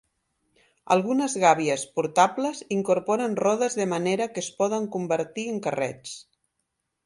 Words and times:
Algunes 0.95 1.35
gàbies 1.43 1.83
portables 1.99 2.63
incorporen 2.77 3.37
rodes 3.43 3.77
de 3.83 3.89
manera 3.95 4.29
que 4.33 4.45
es 4.47 4.51
poden 4.63 4.91
convertir 4.99 5.49
en 5.57 5.65
carrets. 5.69 6.19